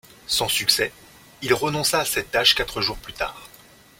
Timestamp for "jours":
2.81-2.97